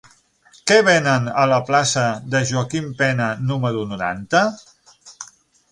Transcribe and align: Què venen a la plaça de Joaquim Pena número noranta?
Què 0.69 0.77
venen 0.87 1.27
a 1.41 1.43
la 1.51 1.59
plaça 1.67 2.07
de 2.35 2.41
Joaquim 2.53 2.89
Pena 3.03 3.29
número 3.53 3.87
noranta? 3.95 4.45